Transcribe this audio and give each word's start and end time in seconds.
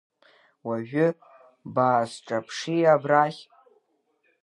Уажәы 0.67 1.07
баасҿаԥши 1.73 2.75
абрахь. 2.93 3.41